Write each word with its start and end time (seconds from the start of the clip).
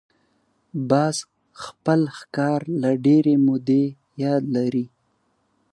باز 0.89 1.17
خپل 1.63 1.99
ښکار 2.17 2.61
له 2.81 2.91
ډېرې 3.05 3.35
مودې 3.45 3.83
یاد 4.23 4.43
لري 4.55 4.85